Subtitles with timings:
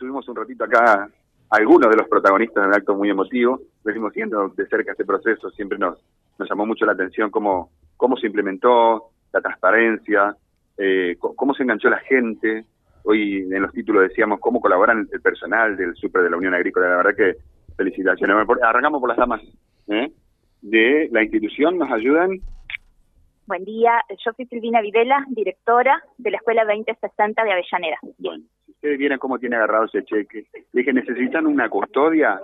[0.00, 1.08] tuvimos un ratito acá
[1.50, 5.78] algunos de los protagonistas del acto muy emotivo, venimos viendo de cerca este proceso, siempre
[5.78, 5.98] nos,
[6.38, 10.36] nos llamó mucho la atención cómo, cómo se implementó, la transparencia,
[10.78, 12.64] eh, cómo se enganchó la gente.
[13.02, 16.88] Hoy en los títulos decíamos cómo colaboran el personal del Super de la Unión Agrícola.
[16.88, 17.36] La verdad que
[17.76, 18.36] felicitaciones.
[18.62, 19.42] Arrancamos por las damas
[19.88, 20.12] ¿eh?
[20.62, 21.78] de la institución.
[21.78, 22.40] ¿Nos ayudan?
[23.46, 23.92] Buen día.
[24.24, 27.98] Yo soy Silvina Videla, directora de la Escuela 2060 de Avellaneda.
[28.18, 28.44] Bueno,
[28.80, 32.40] ustedes vieran cómo tiene agarrado ese cheque, dije, ¿necesitan una custodia?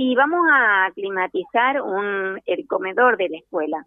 [0.00, 3.84] y vamos a climatizar un, el comedor de la escuela,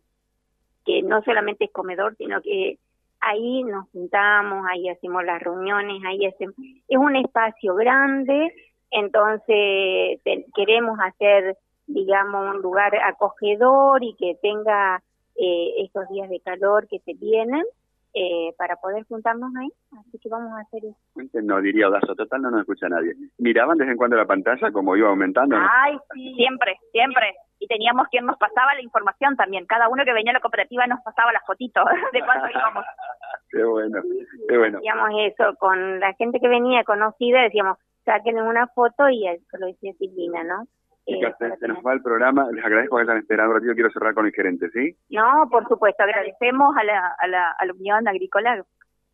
[0.83, 2.79] que no solamente es comedor, sino que
[3.21, 6.53] ahí nos juntamos, ahí hacemos las reuniones, ahí hacemos,
[6.89, 8.53] es un espacio grande,
[8.89, 10.19] entonces
[10.53, 11.55] queremos hacer,
[11.87, 15.01] digamos, un lugar acogedor y que tenga
[15.37, 17.63] eh, estos días de calor que se vienen,
[18.13, 19.69] eh, para poder juntarnos ahí.
[19.99, 21.41] Así que vamos a hacer eso.
[21.41, 23.13] No diría Odazo, total no nos escucha nadie.
[23.37, 25.55] ¿Miraban de vez en cuando la pantalla como iba aumentando?
[25.57, 27.33] Ay, sí, siempre, siempre.
[27.59, 29.65] Y teníamos quien nos pasaba la información también.
[29.65, 32.85] Cada uno que venía a la cooperativa nos pasaba las fotitos de cuándo íbamos.
[33.49, 34.01] qué bueno,
[34.49, 34.77] qué bueno.
[34.79, 39.67] Decíamos eso, con la gente que venía conocida, decíamos, saquen una foto y eso lo
[39.67, 40.65] decía Silvina, ¿no?
[41.07, 41.19] Eh,
[41.59, 42.47] se, nos va el programa.
[42.51, 43.73] Les agradezco que están esperando un ratito.
[43.73, 44.95] Quiero cerrar con el gerente, ¿sí?
[45.09, 46.03] No, por supuesto.
[46.03, 48.63] Agradecemos a la, a la, a la Unión Agrícola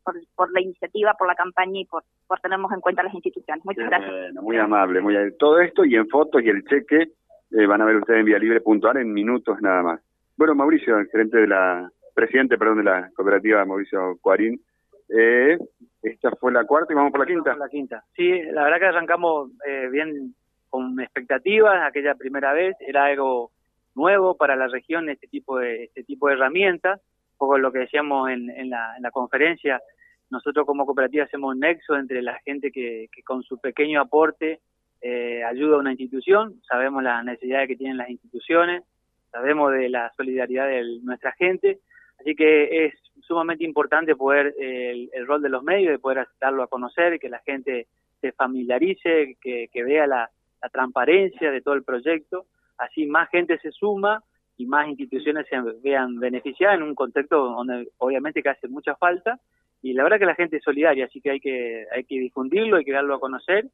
[0.03, 3.63] por, por, la iniciativa, por la campaña y por, por tenernos en cuenta las instituciones.
[3.65, 4.33] Muchas gracias.
[4.41, 5.01] muy amable.
[5.01, 7.11] muy Todo esto y en fotos y el cheque
[7.51, 10.01] eh, van a ver ustedes en Vía Libre puntual en minutos nada más.
[10.35, 14.59] Bueno, Mauricio, el gerente de la, presidente, perdón, de la cooperativa, Mauricio Cuarín.
[15.07, 15.55] Eh,
[16.01, 17.55] esta fue la cuarta y vamos por la quinta.
[17.55, 18.03] la quinta.
[18.15, 20.33] Sí, la verdad que arrancamos eh, bien
[20.69, 23.51] con expectativas aquella primera vez, era algo
[23.95, 27.01] nuevo para la región este tipo de este tipo de herramientas,
[27.33, 29.81] un poco lo que decíamos en, en, la, en la conferencia,
[30.29, 34.59] nosotros como cooperativa hacemos un nexo entre la gente que, que con su pequeño aporte
[35.01, 38.83] eh, ayuda a una institución, sabemos las necesidades que tienen las instituciones,
[39.31, 41.79] sabemos de la solidaridad de nuestra gente,
[42.19, 46.63] así que es sumamente importante poder el, el, rol de los medios, de poder darlo
[46.63, 47.87] a conocer, que la gente
[48.21, 50.29] se familiarice, que, que vea la,
[50.61, 52.45] la transparencia de todo el proyecto,
[52.77, 54.23] así más gente se suma
[54.57, 59.39] y más instituciones se vean beneficiadas en un contexto donde obviamente que hace mucha falta
[59.81, 62.77] y la verdad que la gente es solidaria, así que hay que hay que difundirlo,
[62.77, 63.67] hay que darlo a conocer,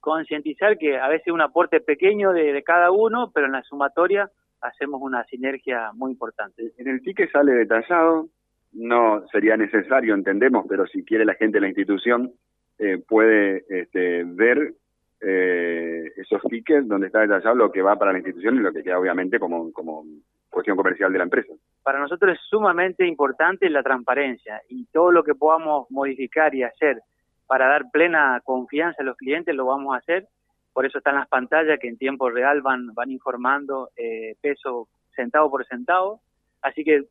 [0.00, 4.30] concientizar que a veces un aporte pequeño de, cada uno, pero en la sumatoria
[4.60, 6.72] hacemos una sinergia muy importante.
[6.78, 8.28] En el ticket sale detallado,
[8.72, 12.32] no sería necesario, entendemos, pero si quiere la gente de la institución
[12.78, 14.74] eh, puede este, ver
[15.20, 18.82] eh, esos tickets donde está detallado lo que va para la institución y lo que
[18.82, 20.04] queda obviamente como, como
[20.50, 21.52] cuestión comercial de la empresa.
[21.82, 27.00] Para nosotros es sumamente importante la transparencia y todo lo que podamos modificar y hacer
[27.46, 30.26] para dar plena confianza a los clientes lo vamos a hacer.
[30.72, 35.50] Por eso están las pantallas que en tiempo real van, van informando eh, peso centavo
[35.50, 36.20] por centavo.
[36.62, 37.04] Así que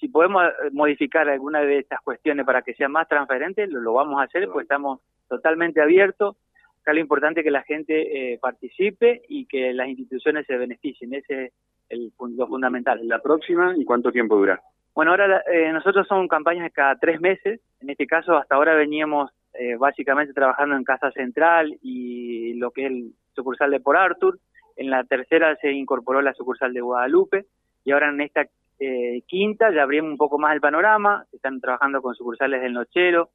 [0.00, 3.92] si podemos eh, modificar alguna de estas cuestiones para que sea más transparente, lo, lo
[3.92, 6.36] vamos a hacer, pues estamos totalmente abiertos
[6.86, 11.14] acá lo importante es que la gente eh, participe y que las instituciones se beneficien,
[11.14, 11.52] ese es
[11.88, 13.00] el, lo fundamental.
[13.08, 14.62] ¿La próxima y cuánto tiempo dura?
[14.94, 18.76] Bueno, ahora eh, nosotros son campañas de cada tres meses, en este caso hasta ahora
[18.76, 23.96] veníamos eh, básicamente trabajando en Casa Central y lo que es el sucursal de Por
[23.96, 24.38] Arthur,
[24.76, 27.46] en la tercera se incorporó la sucursal de Guadalupe.
[27.84, 28.46] Y ahora en esta
[29.26, 33.30] quinta ya abrimos un poco más el panorama, están trabajando con sucursales del Nochero,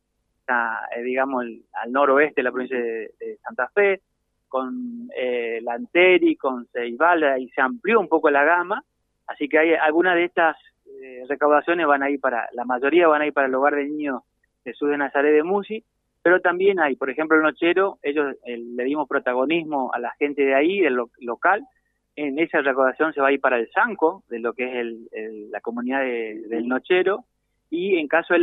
[0.48, 4.02] eh, digamos, al noroeste de la provincia de, Santa Fe,
[4.48, 8.84] con eh, Lanteri, con Ceibal, y se amplió un poco la gama,
[9.28, 10.58] así que hay algunas de estas
[11.02, 13.86] eh, recaudaciones van a ir para, la mayoría van a ir para el hogar de
[13.86, 14.24] niños
[14.64, 15.84] Jesús de Nazaret de Musi,
[16.22, 20.54] pero también hay, por ejemplo, el Nochero, ellos le dimos protagonismo a la gente de
[20.54, 21.66] ahí, del local,
[22.16, 25.50] en esa recaudación se va a ir para el Sanco, de lo que es el,
[25.50, 27.26] la comunidad del Nochero,
[27.72, 28.42] y en caso de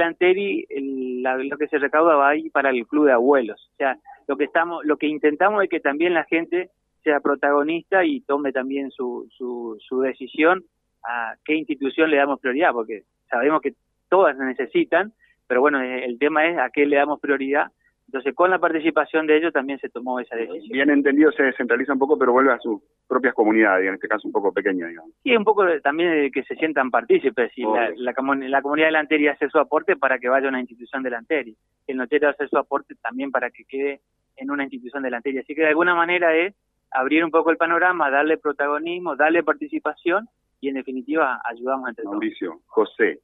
[1.23, 3.71] la lo que se recauda va ahí para el club de abuelos.
[3.75, 6.71] O sea, lo que estamos, lo que intentamos es que también la gente
[7.03, 10.65] sea protagonista y tome también su, su, su decisión
[11.05, 13.75] a qué institución le damos prioridad, porque sabemos que
[14.09, 15.13] todas necesitan,
[15.47, 17.69] pero bueno, el tema es a qué le damos prioridad
[18.09, 20.71] Entonces, con la participación de ellos también se tomó esa decisión.
[20.73, 24.27] Bien entendido, se descentraliza un poco, pero vuelve a sus propias comunidades, en este caso
[24.27, 25.13] un poco pequeña, digamos.
[25.23, 29.33] Sí, un poco también de que se sientan partícipes y la, la, la, comunidad delantera
[29.33, 31.51] hace su aporte para que vaya a una institución delantera.
[31.87, 34.01] El notero hace su aporte también para que quede
[34.37, 35.43] en una institución delantera.
[35.43, 36.55] Así que de alguna manera es
[36.91, 40.29] abrir un poco el panorama, darle protagonismo, darle participación
[40.61, 43.21] y en definitiva ayudamos entre Mauricio, José,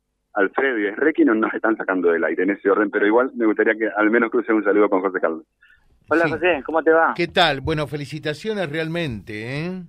[0.74, 3.46] Alfredo y Enrique no nos están sacando del aire en ese orden, pero igual me
[3.46, 5.44] gustaría que al menos cruce un saludo con José Carlos.
[6.08, 7.14] Hola José, ¿cómo te va?
[7.16, 7.60] ¿Qué tal?
[7.60, 9.66] Bueno, felicitaciones realmente.
[9.66, 9.82] ¿eh?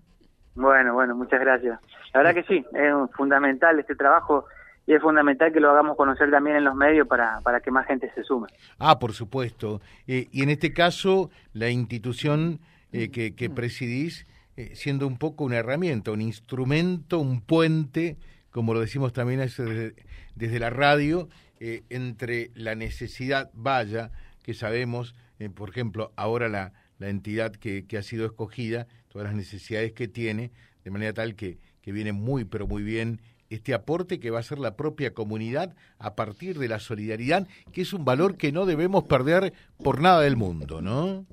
[0.56, 1.80] Bueno, bueno, muchas gracias.
[2.14, 4.46] La verdad que sí, es fundamental este trabajo
[4.88, 7.86] y es fundamental que lo hagamos conocer también en los medios para, para que más
[7.86, 8.48] gente se sume.
[8.80, 9.82] Ah, por supuesto.
[10.08, 12.60] Eh, y en este caso, la institución
[12.94, 18.16] eh, que, que, presidís, eh, siendo un poco una herramienta, un instrumento, un puente,
[18.56, 19.96] como lo decimos también desde,
[20.36, 21.28] desde la radio,
[21.60, 24.12] eh, entre la necesidad vaya,
[24.44, 29.28] que sabemos, eh, por ejemplo, ahora la, la entidad que, que, ha sido escogida, todas
[29.28, 30.52] las necesidades que tiene,
[30.86, 33.19] de manera tal que, que viene muy, pero muy bien
[33.50, 37.81] este aporte que va a ser la propia comunidad a partir de la solidaridad, que
[37.81, 39.51] es un valor que no debemos perder
[39.84, 41.25] por nada del mundo, ¿no?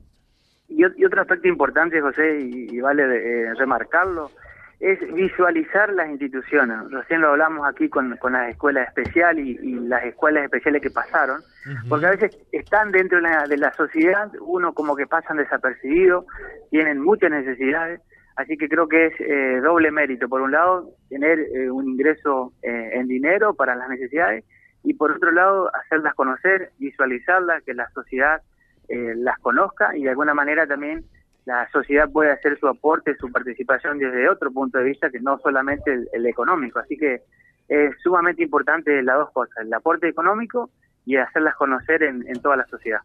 [0.69, 4.33] Y, otro aspecto importante, José, y, vale eh, remarcarlo,
[4.82, 6.76] es visualizar las instituciones.
[6.90, 11.40] Recién lo hablamos aquí con, con las escuelas especiales y, las escuelas especiales que pasaron,
[11.88, 16.25] porque a veces están dentro de la, de la sociedad, uno como que pasan desapercibidos,
[16.70, 18.00] tienen muchas necesidades,
[18.34, 20.29] así que creo que es eh, doble mérito.
[20.29, 24.44] Por un lado, tener eh, un ingreso eh, en dinero para las necesidades
[24.82, 28.43] y por otro lado, hacerlas conocer, visualizarlas, que la sociedad
[28.88, 31.05] las conozca y de alguna manera también
[31.44, 35.39] la sociedad puede hacer su aporte, su participación desde otro punto de vista que no
[35.39, 36.79] solamente el, económico.
[36.79, 37.23] Así que
[37.69, 40.71] es sumamente importante las dos cosas, el aporte económico
[41.05, 43.00] y hacerlas conocer en, toda la sociedad.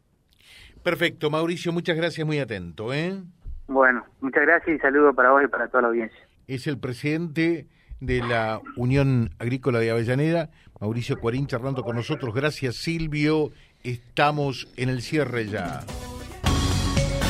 [0.84, 2.94] Perfecto, Mauricio, muchas gracias, muy atento.
[2.94, 3.19] ¿eh?
[3.68, 6.19] Bueno, muchas gracias y saludo para vos y para toda la audiencia.
[6.48, 7.68] Es el presidente
[8.00, 12.34] de la Unión Agrícola de Avellaneda, Mauricio Cuarín, charlando con nosotros.
[12.34, 13.50] Gracias, Silvio.
[13.84, 15.81] Estamos en el cierre ya